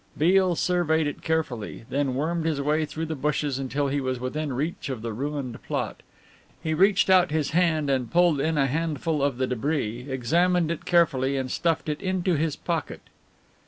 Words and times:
Beale 0.17 0.55
surveyed 0.55 1.05
it 1.05 1.21
carefully, 1.21 1.85
then 1.91 2.15
wormed 2.15 2.43
his 2.47 2.59
way 2.59 2.85
through 2.85 3.05
the 3.05 3.13
bushes 3.15 3.59
until 3.59 3.87
he 3.87 4.01
was 4.01 4.19
within 4.19 4.51
reach 4.51 4.89
of 4.89 5.03
the 5.03 5.13
ruined 5.13 5.61
plot. 5.67 6.01
He 6.63 6.73
stretched 6.73 7.07
out 7.11 7.29
his 7.29 7.51
hand 7.51 7.87
and 7.87 8.09
pulled 8.09 8.39
in 8.41 8.57
a 8.57 8.65
handful 8.65 9.21
of 9.21 9.37
the 9.37 9.45
debris, 9.45 10.07
examined 10.09 10.71
it 10.71 10.85
carefully 10.85 11.37
and 11.37 11.51
stuffed 11.51 11.87
it 11.87 12.01
into 12.01 12.33
his 12.33 12.55
pocket. 12.55 13.01